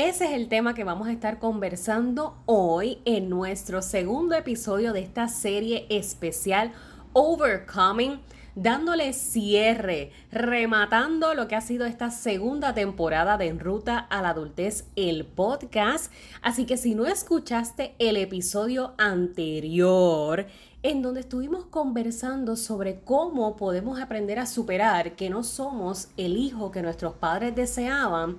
[0.00, 5.00] Ese es el tema que vamos a estar conversando hoy en nuestro segundo episodio de
[5.00, 6.70] esta serie especial
[7.14, 8.20] Overcoming,
[8.54, 14.28] dándole cierre, rematando lo que ha sido esta segunda temporada de En Ruta a la
[14.28, 16.12] Adultez, el podcast.
[16.42, 20.46] Así que si no escuchaste el episodio anterior,
[20.84, 26.70] en donde estuvimos conversando sobre cómo podemos aprender a superar que no somos el hijo
[26.70, 28.38] que nuestros padres deseaban,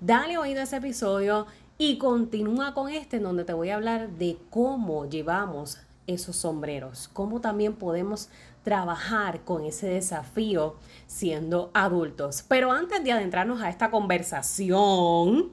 [0.00, 4.10] Dale oído a ese episodio y continúa con este en donde te voy a hablar
[4.10, 8.28] de cómo llevamos esos sombreros, cómo también podemos
[8.62, 10.76] trabajar con ese desafío
[11.08, 12.44] siendo adultos.
[12.46, 15.50] Pero antes de adentrarnos a esta conversación,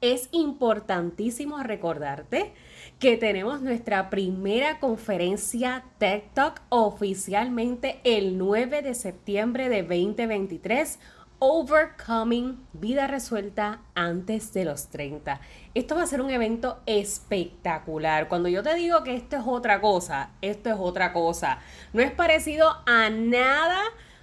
[0.00, 2.52] es importantísimo recordarte
[2.98, 10.98] que tenemos nuestra primera conferencia Tech Talk oficialmente el 9 de septiembre de 2023
[11.46, 15.42] Overcoming Vida Resuelta antes de los 30.
[15.74, 18.28] Esto va a ser un evento espectacular.
[18.28, 21.58] Cuando yo te digo que esto es otra cosa, esto es otra cosa.
[21.92, 23.78] No es parecido a nada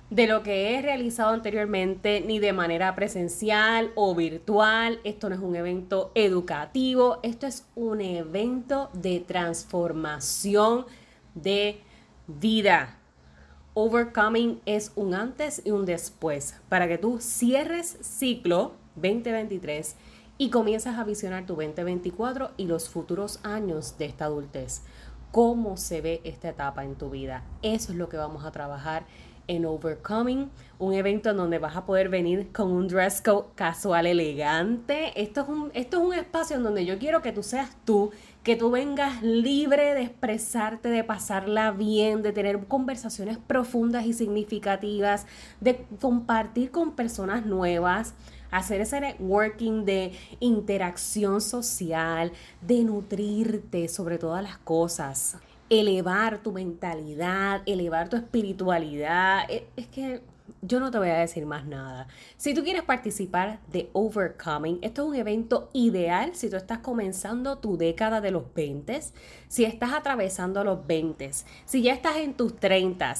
[0.09, 4.99] de lo que he realizado anteriormente, ni de manera presencial o virtual.
[5.03, 10.87] Esto no es un evento educativo, esto es un evento de transformación
[11.35, 11.81] de
[12.25, 12.97] vida.
[13.73, 19.95] Overcoming es un antes y un después para que tú cierres ciclo 2023
[20.37, 24.81] y comienzas a visionar tu 2024 y los futuros años de esta adultez.
[25.31, 27.45] ¿Cómo se ve esta etapa en tu vida?
[27.61, 29.05] Eso es lo que vamos a trabajar
[29.47, 34.05] en Overcoming, un evento en donde vas a poder venir con un dress code casual
[34.05, 35.19] elegante.
[35.21, 38.11] Esto es un, esto es un espacio en donde yo quiero que tú seas tú
[38.43, 45.27] que tú vengas libre de expresarte, de pasarla bien, de tener conversaciones profundas y significativas,
[45.59, 48.15] de compartir con personas nuevas,
[48.49, 55.37] hacer ese networking de interacción social, de nutrirte sobre todas las cosas,
[55.71, 59.49] elevar tu mentalidad, elevar tu espiritualidad.
[59.49, 60.21] E, es que
[60.61, 62.07] yo no te voy a decir más nada.
[62.35, 67.57] Si tú quieres participar de Overcoming, esto es un evento ideal si tú estás comenzando
[67.59, 68.99] tu década de los 20,
[69.47, 71.31] si estás atravesando los 20,
[71.65, 73.13] si ya estás en tus 30,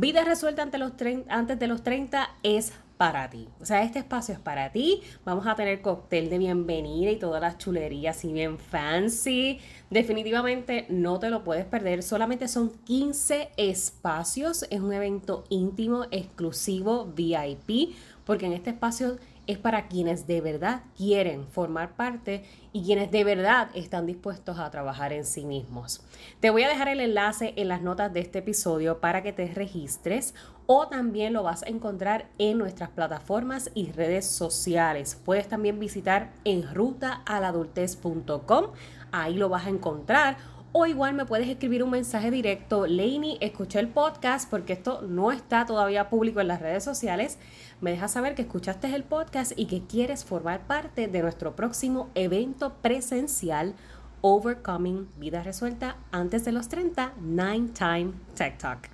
[0.00, 3.48] vida resuelta antes de los 30, antes de los 30 es para ti.
[3.60, 5.02] O sea, este espacio es para ti.
[5.24, 9.58] Vamos a tener cóctel de bienvenida y todas las chulerías así bien fancy.
[9.90, 12.02] Definitivamente no te lo puedes perder.
[12.02, 14.66] Solamente son 15 espacios.
[14.70, 20.82] Es un evento íntimo, exclusivo, VIP, porque en este espacio es para quienes de verdad
[20.96, 26.02] quieren formar parte y quienes de verdad están dispuestos a trabajar en sí mismos.
[26.40, 29.46] Te voy a dejar el enlace en las notas de este episodio para que te
[29.46, 30.34] registres
[30.66, 35.20] o también lo vas a encontrar en nuestras plataformas y redes sociales.
[35.24, 38.66] Puedes también visitar en rutaaladultez.com,
[39.12, 40.36] ahí lo vas a encontrar
[40.78, 45.32] o igual me puedes escribir un mensaje directo, Lainey, escuché el podcast porque esto no
[45.32, 47.38] está todavía público en las redes sociales.
[47.80, 52.10] Me dejas saber que escuchaste el podcast y que quieres formar parte de nuestro próximo
[52.14, 53.74] evento presencial
[54.20, 58.90] Overcoming Vida Resuelta antes de los 30, Nine Time Tech Talk.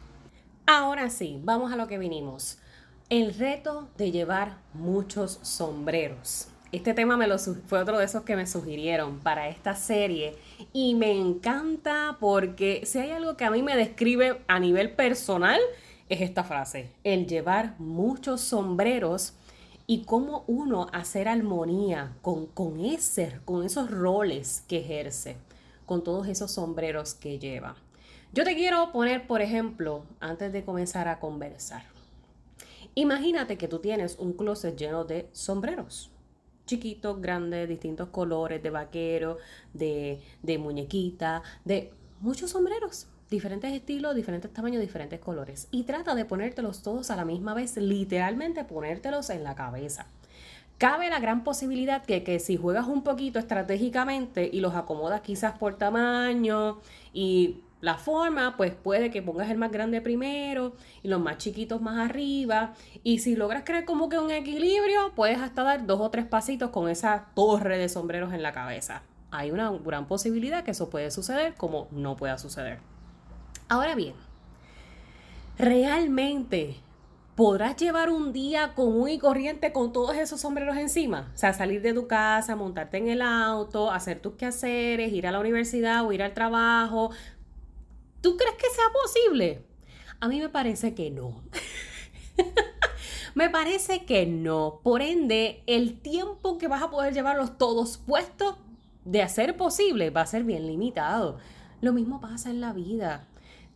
[0.67, 2.59] Ahora sí, vamos a lo que vinimos.
[3.09, 6.52] El reto de llevar muchos sombreros.
[6.73, 10.39] Este tema me lo, fue otro de esos que me sugirieron para esta serie
[10.73, 15.61] y me encanta porque si hay algo que a mí me describe a nivel personal
[16.09, 19.35] es esta frase, el llevar muchos sombreros
[19.87, 22.81] y cómo uno hacer armonía con, con,
[23.45, 25.37] con esos roles que ejerce,
[25.85, 27.77] con todos esos sombreros que lleva.
[28.33, 31.85] Yo te quiero poner, por ejemplo, antes de comenzar a conversar,
[32.95, 36.12] imagínate que tú tienes un closet lleno de sombreros
[36.67, 39.39] chiquitos, grandes, distintos colores, de vaquero,
[39.73, 45.69] de, de muñequita, de muchos sombreros, diferentes estilos, diferentes tamaños, diferentes colores.
[45.71, 50.07] Y trata de ponértelos todos a la misma vez, literalmente ponértelos en la cabeza.
[50.79, 55.57] Cabe la gran posibilidad que, que si juegas un poquito estratégicamente y los acomodas quizás
[55.57, 56.81] por tamaño
[57.13, 61.83] y la forma, pues puede que pongas el más grande primero y los más chiquitos
[61.83, 62.75] más arriba.
[63.03, 66.71] Y si logras crear como que un equilibrio, puedes hasta dar dos o tres pasitos
[66.71, 69.03] con esa torre de sombreros en la cabeza.
[69.33, 72.79] Hay una gran posibilidad que eso puede suceder como no pueda suceder.
[73.69, 74.15] Ahora bien,
[75.59, 76.77] realmente
[77.35, 81.33] podrás llevar un día común y corriente con todos esos sombreros encima.
[81.35, 85.33] O sea, salir de tu casa, montarte en el auto, hacer tus quehaceres, ir a
[85.33, 87.11] la universidad o ir al trabajo.
[88.23, 89.67] ¿Tú crees que sea posible?
[90.21, 91.43] A mí me parece que no.
[93.35, 94.79] me parece que no.
[94.85, 98.55] Por ende, el tiempo que vas a poder llevarlos todos puestos
[99.05, 101.39] de hacer posible va a ser bien limitado.
[101.81, 103.27] Lo mismo pasa en la vida.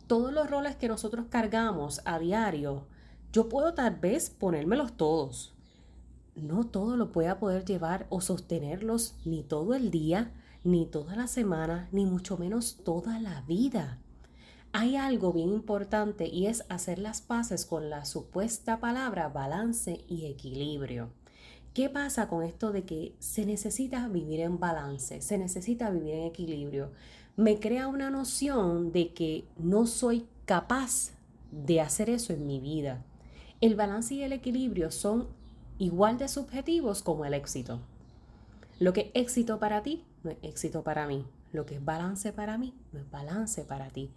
[0.07, 2.87] Todos los roles que nosotros cargamos a diario,
[3.33, 5.53] yo puedo tal vez ponérmelos todos.
[6.35, 10.31] No todo lo pueda poder llevar o sostenerlos ni todo el día,
[10.63, 13.99] ni toda la semana, ni mucho menos toda la vida.
[14.73, 20.25] Hay algo bien importante y es hacer las paces con la supuesta palabra balance y
[20.25, 21.09] equilibrio.
[21.73, 26.23] ¿Qué pasa con esto de que se necesita vivir en balance, se necesita vivir en
[26.23, 26.91] equilibrio?
[27.35, 31.11] Me crea una noción de que no soy capaz
[31.51, 33.03] de hacer eso en mi vida.
[33.61, 35.27] El balance y el equilibrio son
[35.77, 37.79] igual de subjetivos como el éxito.
[38.79, 41.25] Lo que es éxito para ti no es éxito para mí.
[41.51, 44.11] Lo que es balance para mí no es balance para ti.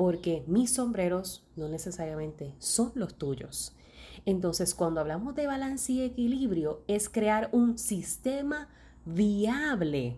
[0.00, 3.76] Porque mis sombreros no necesariamente son los tuyos.
[4.24, 8.70] Entonces, cuando hablamos de balance y equilibrio, es crear un sistema
[9.04, 10.16] viable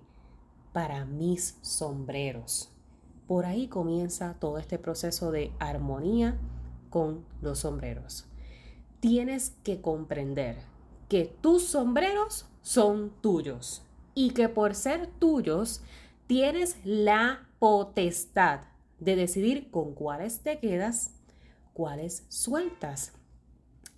[0.72, 2.70] para mis sombreros.
[3.26, 6.38] Por ahí comienza todo este proceso de armonía
[6.88, 8.26] con los sombreros.
[9.00, 10.58] Tienes que comprender
[11.08, 13.82] que tus sombreros son tuyos
[14.14, 15.82] y que por ser tuyos
[16.28, 18.60] tienes la potestad
[19.04, 21.12] de decidir con cuáles te quedas,
[21.72, 23.12] cuáles sueltas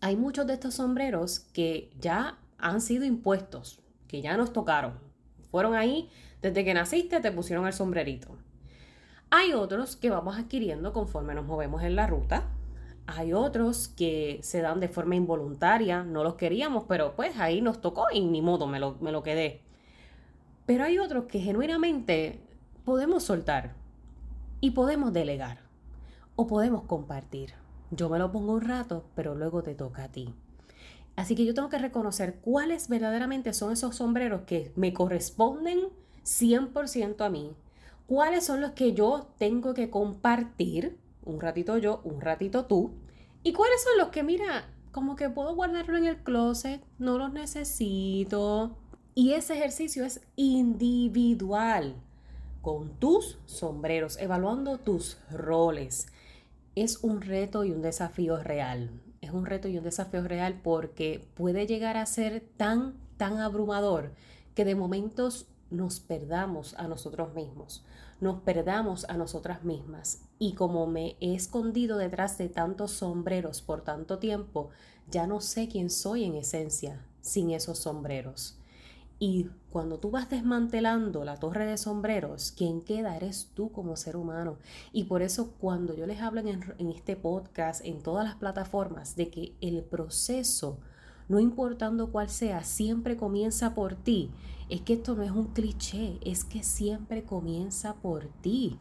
[0.05, 4.99] hay muchos de estos sombreros que ya han sido impuestos, que ya nos tocaron.
[5.51, 6.11] Fueron ahí,
[6.43, 8.37] desde que naciste te pusieron el sombrerito.
[9.31, 12.51] Hay otros que vamos adquiriendo conforme nos movemos en la ruta.
[13.07, 17.81] Hay otros que se dan de forma involuntaria, no los queríamos, pero pues ahí nos
[17.81, 19.63] tocó y ni modo, me lo, me lo quedé.
[20.67, 22.41] Pero hay otros que genuinamente
[22.85, 23.75] podemos soltar
[24.65, 25.59] y podemos delegar
[26.37, 27.53] o podemos compartir.
[27.91, 30.33] Yo me lo pongo un rato, pero luego te toca a ti.
[31.17, 35.81] Así que yo tengo que reconocer cuáles verdaderamente son esos sombreros que me corresponden
[36.25, 37.55] 100% a mí.
[38.07, 40.97] Cuáles son los que yo tengo que compartir,
[41.27, 42.95] un ratito yo, un ratito tú.
[43.43, 47.35] Y cuáles son los que, mira, como que puedo guardarlo en el closet, no los
[47.35, 48.79] necesito.
[49.15, 51.97] Y ese ejercicio es individual,
[52.65, 56.09] con tus sombreros, evaluando tus roles
[56.75, 58.91] es un reto y un desafío real.
[59.21, 64.13] Es un reto y un desafío real porque puede llegar a ser tan, tan abrumador
[64.55, 67.85] que de momentos nos perdamos a nosotros mismos,
[68.21, 70.23] nos perdamos a nosotras mismas.
[70.39, 74.71] Y como me he escondido detrás de tantos sombreros por tanto tiempo,
[75.11, 78.59] ya no sé quién soy en esencia sin esos sombreros.
[79.19, 84.17] Y cuando tú vas desmantelando la torre de sombreros, quien queda eres tú como ser
[84.17, 84.59] humano.
[84.93, 89.17] Y por eso cuando yo les hablo en, en, este podcast, en todas las plataformas,
[89.17, 90.79] de que el proceso,
[91.29, 94.31] no importando cuál sea, siempre comienza por ti,
[94.69, 98.79] es que esto no es un cliché, es que siempre comienza por ti.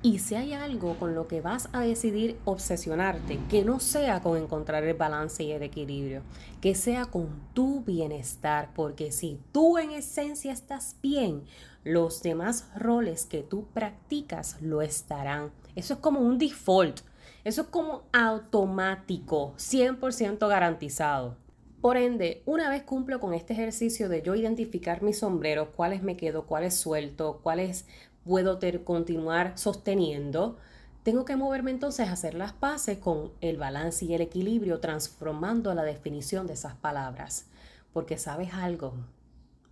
[0.00, 4.36] Y si hay algo con lo que vas a decidir obsesionarte, que no sea con
[4.36, 6.22] encontrar el balance y el equilibrio,
[6.60, 11.42] que sea con tu bienestar, porque si tú en esencia estás bien,
[11.82, 15.50] los demás roles que tú practicas lo estarán.
[15.74, 17.00] Eso es como un default,
[17.42, 21.36] eso es como automático, 100% garantizado.
[21.80, 26.16] Por ende, una vez cumplo con este ejercicio de yo identificar mis sombreros, cuáles me
[26.16, 27.86] quedo, cuáles suelto, cuáles
[28.28, 30.58] puedo continuar sosteniendo,
[31.02, 35.74] tengo que moverme entonces a hacer las paces con el balance y el equilibrio, transformando
[35.74, 37.46] la definición de esas palabras.
[37.94, 38.92] Porque sabes algo,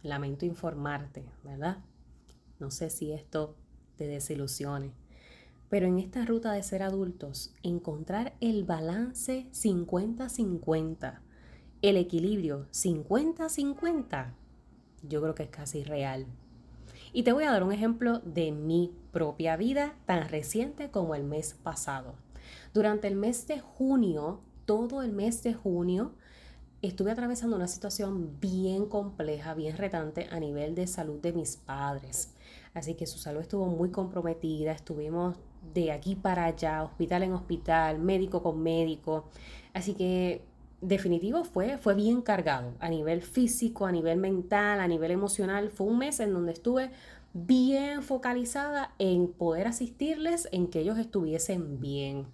[0.02, 1.76] lamento informarte, ¿verdad?
[2.58, 3.54] No sé si esto
[3.96, 4.92] te desilusione,
[5.68, 11.20] pero en esta ruta de ser adultos, encontrar el balance 50-50,
[11.82, 14.32] el equilibrio 50-50,
[15.02, 16.26] yo creo que es casi real.
[17.16, 21.24] Y te voy a dar un ejemplo de mi propia vida tan reciente como el
[21.24, 22.12] mes pasado.
[22.74, 26.12] Durante el mes de junio, todo el mes de junio,
[26.82, 32.34] estuve atravesando una situación bien compleja, bien retante a nivel de salud de mis padres.
[32.74, 35.38] Así que su salud estuvo muy comprometida, estuvimos
[35.72, 39.24] de aquí para allá, hospital en hospital, médico con médico.
[39.72, 40.42] Así que
[40.86, 45.70] definitivo fue, fue bien cargado a nivel físico, a nivel mental, a nivel emocional.
[45.70, 46.90] Fue un mes en donde estuve
[47.32, 52.26] bien focalizada en poder asistirles, en que ellos estuviesen bien.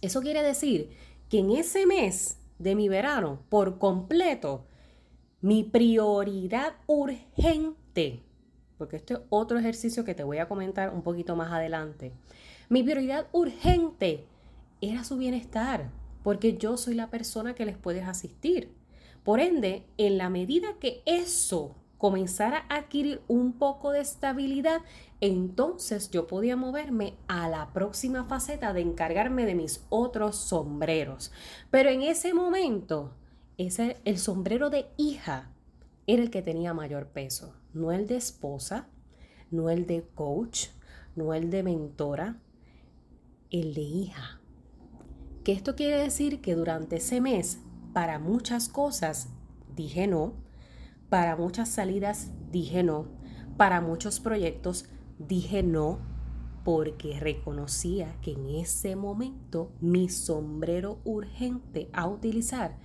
[0.00, 0.90] Eso quiere decir
[1.28, 4.64] que en ese mes de mi verano, por completo,
[5.40, 8.22] mi prioridad urgente,
[8.78, 12.12] porque este es otro ejercicio que te voy a comentar un poquito más adelante,
[12.68, 14.24] mi prioridad urgente
[14.80, 15.90] era su bienestar,
[16.22, 18.74] porque yo soy la persona que les puedes asistir.
[19.22, 24.80] Por ende, en la medida que eso comenzara a adquirir un poco de estabilidad,
[25.20, 31.30] entonces yo podía moverme a la próxima faceta de encargarme de mis otros sombreros.
[31.70, 33.14] Pero en ese momento,
[33.56, 35.52] ese, el sombrero de hija
[36.08, 38.88] era el que tenía mayor peso, no el de esposa,
[39.52, 40.70] no el de coach,
[41.14, 42.40] no el de mentora,
[43.50, 44.41] el de hija.
[45.44, 47.58] Que esto quiere decir que durante ese mes,
[47.92, 49.28] para muchas cosas
[49.74, 50.34] dije no,
[51.08, 53.08] para muchas salidas dije no,
[53.56, 54.86] para muchos proyectos
[55.18, 55.98] dije no,
[56.64, 62.78] porque reconocía que en ese momento mi sombrero urgente a utilizar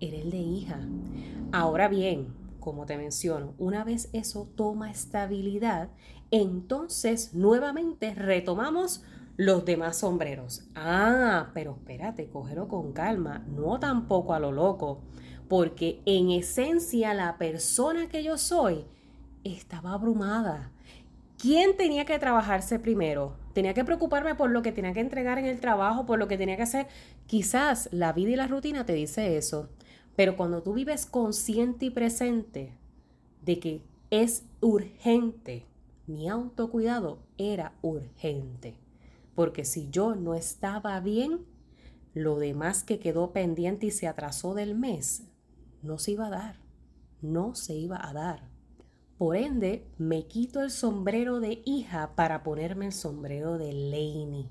[0.00, 0.80] era el de hija.
[1.52, 5.90] Ahora bien, como te menciono, una vez eso toma estabilidad,
[6.30, 9.02] entonces nuevamente retomamos
[9.36, 10.64] los demás sombreros.
[10.74, 15.02] Ah, pero espérate, cógelo con calma, no tampoco a lo loco,
[15.48, 18.84] porque en esencia la persona que yo soy
[19.44, 20.70] estaba abrumada.
[21.38, 23.36] ¿Quién tenía que trabajarse primero?
[23.52, 26.38] Tenía que preocuparme por lo que tenía que entregar en el trabajo, por lo que
[26.38, 26.86] tenía que hacer.
[27.26, 29.68] Quizás la vida y la rutina te dice eso,
[30.14, 32.78] pero cuando tú vives consciente y presente
[33.42, 35.66] de que es urgente,
[36.06, 38.81] mi autocuidado era urgente.
[39.34, 41.46] Porque si yo no estaba bien,
[42.14, 45.22] lo demás que quedó pendiente y se atrasó del mes,
[45.82, 46.56] no se iba a dar.
[47.22, 48.50] No se iba a dar.
[49.16, 54.50] Por ende, me quito el sombrero de hija para ponerme el sombrero de Laney.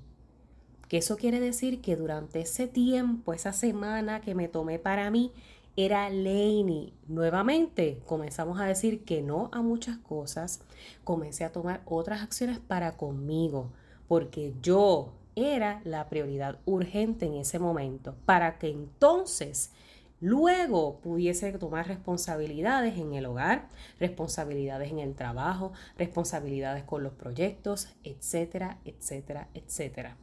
[0.88, 5.32] Que eso quiere decir que durante ese tiempo, esa semana que me tomé para mí,
[5.76, 6.94] era Laney.
[7.06, 10.60] Nuevamente comenzamos a decir que no a muchas cosas.
[11.04, 13.70] Comencé a tomar otras acciones para conmigo
[14.12, 19.72] porque yo era la prioridad urgente en ese momento, para que entonces
[20.20, 27.88] luego pudiese tomar responsabilidades en el hogar, responsabilidades en el trabajo, responsabilidades con los proyectos,
[28.04, 30.18] etcétera, etcétera, etcétera.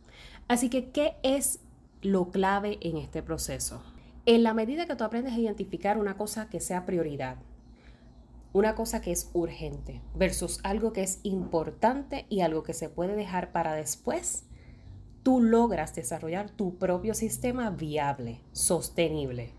[0.48, 1.60] Así que, ¿qué es
[2.04, 3.82] lo clave en este proceso?
[4.28, 7.38] En la medida que tú aprendes a identificar una cosa que sea prioridad,
[8.52, 13.16] una cosa que es urgente versus algo que es importante y algo que se puede
[13.16, 14.46] dejar para después,
[15.24, 19.54] tú logras desarrollar tu propio sistema viable, sostenible.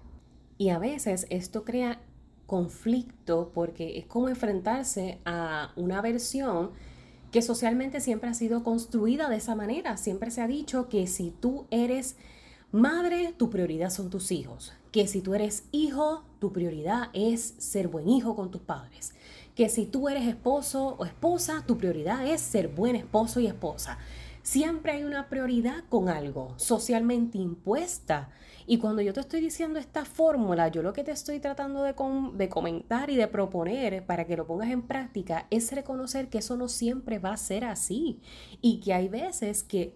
[0.58, 2.02] Y a veces esto crea
[2.46, 6.72] conflicto porque es como enfrentarse a una versión
[7.30, 9.96] que socialmente siempre ha sido construida de esa manera.
[9.96, 12.16] Siempre se ha dicho que si tú eres
[12.72, 17.88] madre, tu prioridad son tus hijos que si tú eres hijo, tu prioridad es ser
[17.88, 19.12] buen hijo con tus padres.
[19.54, 23.98] Que si tú eres esposo o esposa, tu prioridad es ser buen esposo y esposa.
[24.42, 28.30] Siempre hay una prioridad con algo socialmente impuesta.
[28.66, 31.94] Y cuando yo te estoy diciendo esta fórmula, yo lo que te estoy tratando de,
[32.34, 36.56] de, comentar y de proponer para que lo pongas en práctica es reconocer que eso
[36.56, 38.20] no siempre va a ser así.
[38.60, 39.94] Y que hay veces que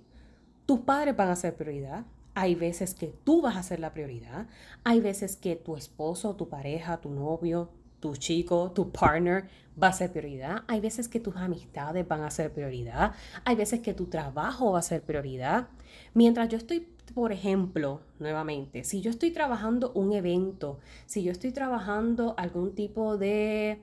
[0.66, 4.46] tus padres van a ser prioridad, hay veces que tú vas a ser la prioridad.
[4.82, 9.48] Hay veces que tu esposo, tu pareja, tu novio, tu chico, tu partner
[9.80, 10.62] va a ser prioridad.
[10.66, 13.12] Hay veces que tus amistades van a ser prioridad.
[13.44, 15.68] Hay veces que tu trabajo va a ser prioridad.
[16.12, 21.52] Mientras yo estoy, por ejemplo, nuevamente, si yo estoy trabajando un evento, si yo estoy
[21.52, 23.80] trabajando algún tipo de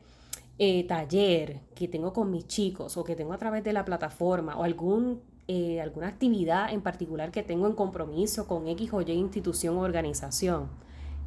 [0.59, 4.57] eh, taller que tengo con mis chicos o que tengo a través de la plataforma
[4.57, 5.21] o algún
[5.53, 9.81] eh, alguna actividad en particular que tengo en compromiso con X o Y institución o
[9.81, 10.69] organización.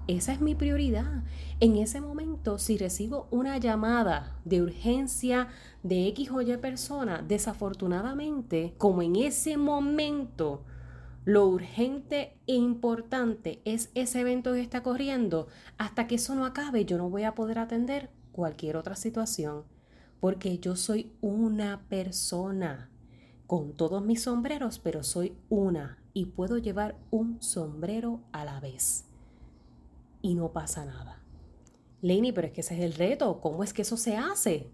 [0.07, 1.25] Esa es mi prioridad.
[1.61, 5.49] En ese momento, si recibo una llamada de urgencia
[5.83, 10.65] de X o Y persona, desafortunadamente, como en ese momento
[11.27, 16.87] lo urgente e importante es ese evento que está corriendo, hasta que eso no acabe,
[16.87, 19.65] yo no voy a poder atender cualquier otra situación,
[20.19, 22.89] porque yo soy una persona
[23.47, 29.05] con todos mis sombreros, pero soy una y puedo llevar un sombrero a la vez.
[30.23, 31.21] Y no pasa nada.
[32.01, 33.41] Lenny, pero es que ese es el reto.
[33.41, 34.71] ¿Cómo es que eso se hace?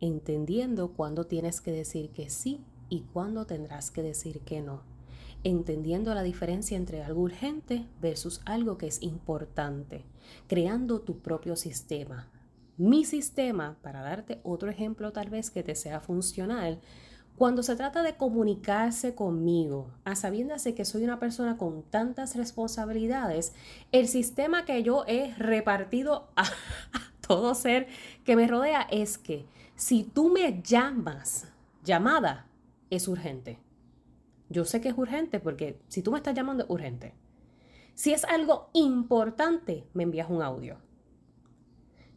[0.00, 4.82] Entendiendo cuándo tienes que decir que sí y cuándo tendrás que decir que no.
[5.44, 10.04] Entendiendo la diferencia entre algo urgente versus algo que es importante.
[10.46, 12.30] Creando tu propio sistema
[12.76, 16.80] Mi sistema, para darte otro ejemplo tal vez que te sea funcional,
[17.36, 23.52] cuando se trata de comunicarse conmigo, a sabiendas que soy una persona con tantas responsabilidades,
[23.90, 26.44] el sistema que yo he repartido a,
[27.26, 27.88] todo ser
[28.24, 31.48] que me rodea es que si tú me llamas,
[31.82, 32.46] llamada
[32.90, 33.58] es urgente.
[34.48, 37.14] Yo sé que es urgente porque si tú me estás llamando es urgente.
[37.94, 40.78] Si es algo importante, me envías un audio.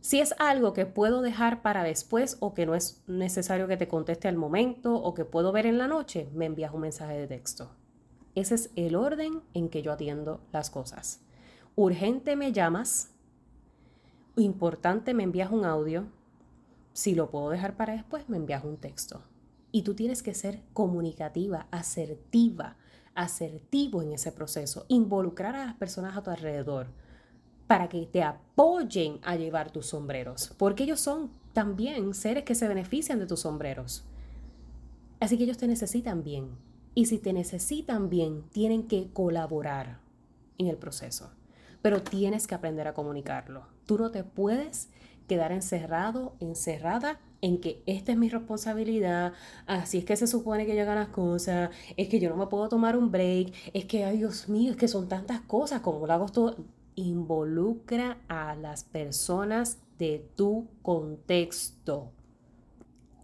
[0.07, 3.89] Si es algo que puedo dejar para después o que no es necesario que te
[3.89, 7.27] conteste al momento o que puedo ver en la noche, me envías un mensaje de
[7.27, 7.71] texto.
[8.33, 11.19] Ese es el orden en que yo atiendo las cosas.
[11.75, 13.11] Urgente me llamas,
[14.37, 16.07] importante me envías un audio,
[16.93, 19.23] si lo puedo dejar para después, me envías un texto.
[19.73, 22.77] Y tú tienes que ser comunicativa, asertiva,
[23.13, 26.87] asertivo en ese proceso, involucrar a las personas a tu alrededor
[27.67, 32.67] para que te apoyen a llevar tus sombreros, porque ellos son también seres que se
[32.67, 34.05] benefician de tus sombreros.
[35.19, 36.49] Así que ellos te necesitan bien.
[36.93, 39.99] Y si te necesitan bien, tienen que colaborar
[40.57, 41.31] en el proceso.
[41.81, 43.67] Pero tienes que aprender a comunicarlo.
[43.85, 44.89] Tú no te puedes
[45.27, 49.33] quedar encerrado, encerrada en que esta es mi responsabilidad,
[49.67, 52.47] así es que se supone que yo haga las cosas, es que yo no me
[52.47, 56.07] puedo tomar un break, es que, ay Dios mío, es que son tantas cosas, como
[56.07, 56.55] lo hago todo
[56.97, 62.11] involucra a las personas de tu contexto.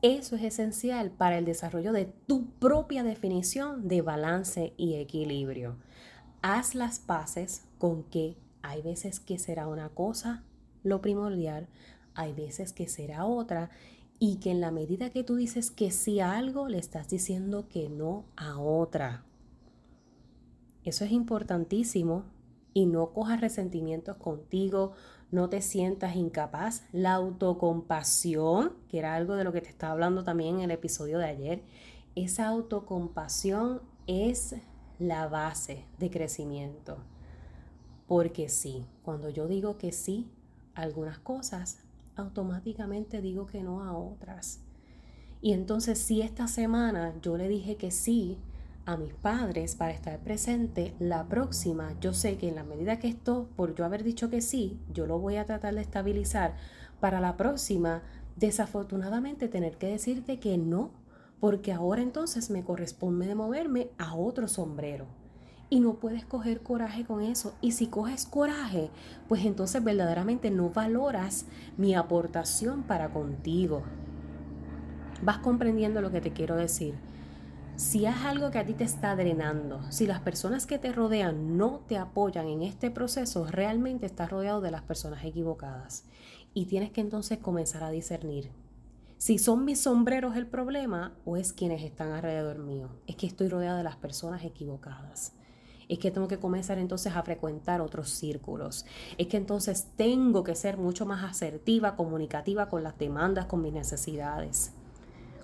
[0.02, 5.78] Eso es esencial para el desarrollo de tu propia definición de balance y equilibrio.
[6.42, 10.44] Haz las paces con que hay veces que será una cosa
[10.84, 11.68] lo primordial,
[12.14, 13.72] hay veces que será otra
[14.20, 17.68] y que en la medida que tú dices que sí a algo, le estás diciendo
[17.70, 19.24] que no a otra.
[20.84, 22.26] Eso es importantísimo
[22.74, 24.94] y no cojas resentimientos contigo,
[25.32, 26.84] no te sientas incapaz.
[26.92, 31.18] La autocompasión, que era algo de lo que te estaba hablando también en el episodio
[31.20, 31.64] de ayer,
[32.16, 34.56] esa autocompasión es
[35.00, 36.98] la base de crecimiento.
[38.08, 40.30] Porque sí, cuando yo digo que sí
[40.76, 41.80] a algunas cosas,
[42.16, 44.62] automáticamente digo que no a otras.
[45.42, 48.38] Y entonces si esta semana yo le dije que sí
[48.86, 53.08] a mis padres para estar presente, la próxima yo sé que en la medida que
[53.08, 56.56] esto, por yo haber dicho que sí, yo lo voy a tratar de estabilizar,
[57.00, 58.02] para la próxima,
[58.36, 60.92] desafortunadamente tener que decirte que no,
[61.40, 65.06] porque ahora entonces me corresponde moverme a otro sombrero.
[65.70, 67.56] Y no puedes coger coraje con eso.
[67.60, 68.92] Y si coges coraje,
[69.28, 71.46] pues entonces verdaderamente no valoras
[71.78, 73.82] mi aportación para contigo.
[75.24, 76.94] Vas comprendiendo lo que te quiero decir.
[77.76, 81.58] Si es algo que a ti te está drenando, si las personas que te rodean
[81.58, 86.06] no te apoyan en este proceso, realmente estás rodeado de las personas equivocadas.
[86.54, 88.52] Y tienes que entonces comenzar a discernir
[89.18, 92.90] si son mis sombreros el problema o es quienes están alrededor mío.
[93.08, 95.34] Es que estoy rodeado de las personas equivocadas.
[95.90, 98.86] Es que tengo que comenzar entonces a frecuentar otros círculos.
[99.18, 103.74] Es que entonces tengo que ser mucho más asertiva, comunicativa con las demandas, con mis
[103.74, 104.74] necesidades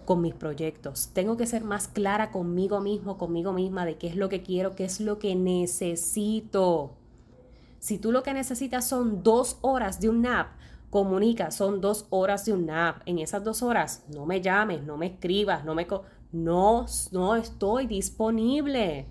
[0.10, 1.12] con mis proyectos.
[1.14, 4.76] Tengo que ser más clara conmigo mismo, conmigo misma, de qué es lo que quiero,
[4.76, 6.96] qué es lo que necesito.
[7.78, 10.48] Si tú lo que necesitas son dos horas de un nap,
[10.90, 13.04] comunica, son dos horas de un nap.
[13.06, 15.86] En esas dos horas, no me llames, no me escribas, no me...
[16.32, 19.06] no, no estoy disponible.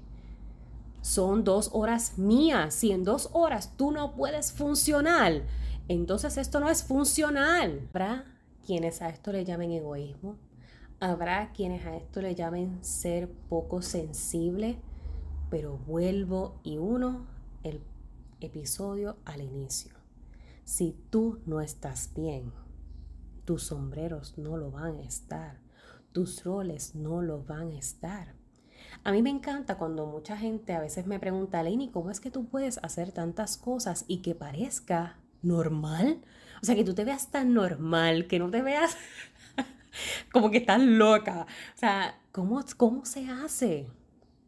[1.01, 2.75] Son dos horas mías.
[2.75, 5.45] Si en dos horas tú no puedes funcionar,
[5.87, 7.89] entonces esto no es funcional.
[7.91, 8.25] Habrá
[8.67, 10.37] quienes a esto le llamen egoísmo,
[11.01, 14.81] Habrá quienes a esto le llamen ser poco sensible,
[15.49, 17.25] pero vuelvo y uno
[17.63, 17.81] el
[18.41, 19.93] episodio al inicio.
[20.65, 22.53] Si tú no estás bien,
[23.45, 25.61] tus sombreros no lo van a estar,
[26.11, 28.35] tus roles no lo van a estar.
[29.05, 32.33] A mí me encanta cuando mucha gente a veces me pregunta, Lenny, ¿cómo es que
[32.33, 36.23] tú puedes hacer tantas cosas y que parezca normal?
[36.61, 38.97] O sea, que tú te veas tan normal, que no te veas
[40.33, 41.46] como que estás loca.
[41.74, 43.87] O sea, ¿cómo, ¿cómo se hace?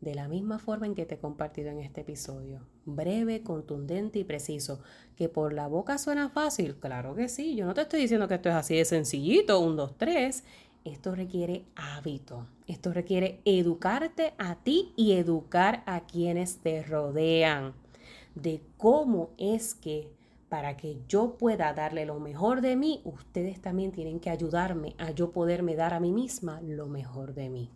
[0.00, 2.60] De la misma forma en que te he compartido en este episodio.
[2.86, 4.80] Breve, contundente y preciso.
[5.16, 6.76] ¿Que por la boca suena fácil?
[6.76, 7.54] Claro que sí.
[7.54, 10.44] Yo no te estoy diciendo que esto es así de sencillito, un, dos, tres.
[10.84, 12.46] Esto requiere hábito.
[12.66, 17.74] Esto requiere educarte a ti y educar a quienes te rodean.
[18.34, 20.08] De cómo es que
[20.50, 25.12] para que yo pueda darle lo mejor de mí, ustedes también tienen que ayudarme a
[25.12, 27.70] yo poderme dar a mí misma lo mejor de mí.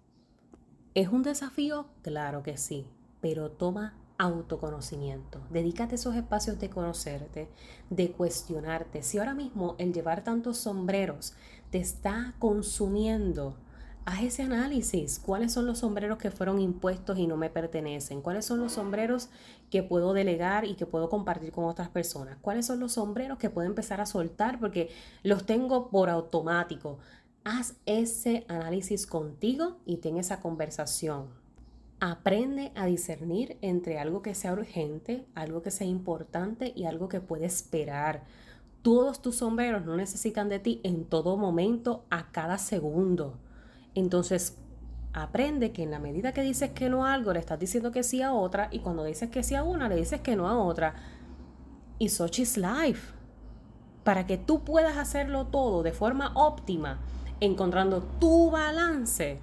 [0.92, 1.86] ¿Es un desafío?
[2.02, 2.86] Claro que sí,
[3.20, 5.40] pero toma autoconocimiento.
[5.50, 7.48] Dedícate esos espacios de conocerte,
[7.90, 9.02] de cuestionarte.
[9.02, 11.34] Si ahora mismo el llevar tantos sombreros
[11.70, 13.56] te está consumiendo,
[14.04, 15.18] haz ese análisis.
[15.18, 18.20] ¿Cuáles son los sombreros que fueron impuestos y no me pertenecen?
[18.20, 19.28] ¿Cuáles son los sombreros
[19.70, 22.38] que puedo delegar y que puedo compartir con otras personas?
[22.40, 24.90] ¿Cuáles son los sombreros que puedo empezar a soltar porque
[25.22, 26.98] los tengo por automático?
[27.44, 31.28] Haz ese análisis contigo y ten esa conversación.
[32.00, 37.20] Aprende a discernir entre algo que sea urgente, algo que sea importante y algo que
[37.20, 38.24] puede esperar.
[38.82, 43.38] Todos tus sombreros no necesitan de ti en todo momento, a cada segundo.
[43.94, 44.56] Entonces,
[45.12, 48.02] aprende que en la medida que dices que no a algo, le estás diciendo que
[48.02, 50.58] sí a otra, y cuando dices que sí a una, le dices que no a
[50.58, 50.94] otra.
[51.98, 53.14] Y such is life.
[54.02, 56.98] Para que tú puedas hacerlo todo de forma óptima,
[57.40, 59.40] encontrando tu balance,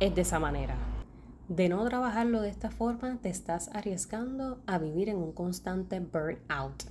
[0.00, 0.76] es de esa manera.
[1.48, 6.84] De no trabajarlo de esta forma, te estás arriesgando a vivir en un constante burnout,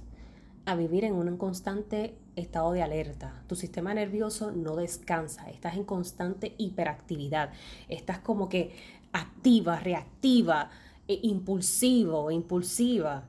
[0.68, 3.42] a vivir en un constante estado de alerta.
[3.48, 7.54] Tu sistema nervioso no descansa, estás en constante hiperactividad,
[7.88, 8.76] estás como que
[9.14, 10.70] activa, reactiva,
[11.08, 13.24] e impulsivo, impulsiva,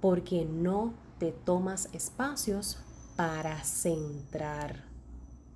[0.00, 2.78] porque no te tomas espacios
[3.14, 4.84] para centrar,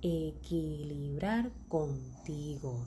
[0.03, 2.85] equilibrar contigo.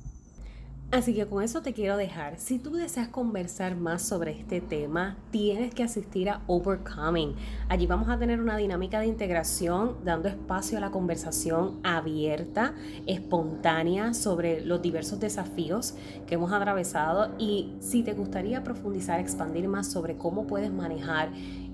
[0.91, 2.39] Así que con eso te quiero dejar.
[2.39, 7.35] Si tú deseas conversar más sobre este tema, tienes que asistir a Overcoming.
[7.69, 12.75] Allí vamos a tener una dinámica de integración dando espacio a la conversación abierta,
[13.07, 15.95] espontánea sobre los diversos desafíos
[16.29, 21.31] que hemos atravesado y si te gustaría profundizar, expandir más sobre cómo puedes manejar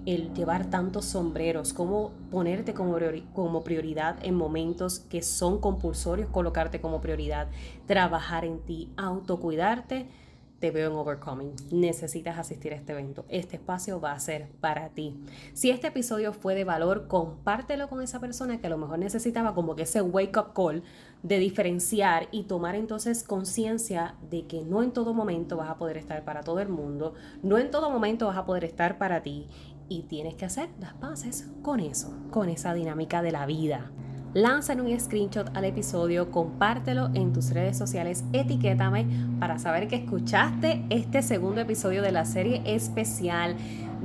[0.07, 7.01] el llevar tantos sombreros, cómo ponerte como, prioridad en momentos que son compulsorios, colocarte como
[7.01, 7.49] prioridad,
[7.87, 10.09] trabajar en ti, autocuidarte,
[10.59, 11.55] te veo en Overcoming.
[11.71, 13.25] Necesitas asistir a este evento.
[13.31, 15.19] Este espacio va a ser para ti.
[15.55, 19.55] Si este episodio fue de valor, compártelo con esa persona que a lo mejor necesitaba
[19.55, 20.83] como que ese wake up call
[21.23, 25.97] de diferenciar y tomar entonces conciencia de que no en todo momento vas a poder
[25.97, 29.49] estar para todo el mundo, no en todo momento vas a poder estar para ti
[29.91, 33.91] y tienes que hacer las paces con eso, con esa dinámica de la vida.
[34.33, 39.09] Lánzale un screenshot al episodio, compártelo en tus redes sociales, etiquétame
[39.41, 43.57] para saber que escuchaste este segundo episodio de la serie especial.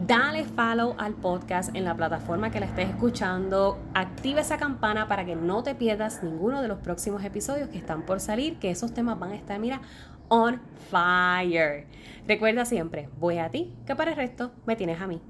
[0.07, 3.77] Dale follow al podcast en la plataforma que la estés escuchando.
[3.93, 8.01] Activa esa campana para que no te pierdas ninguno de los próximos episodios que están
[8.07, 9.81] por salir, que esos temas van a estar, mira,
[10.29, 11.85] on fire.
[12.27, 15.21] Recuerda siempre, voy a ti, que para el resto me tienes a mí.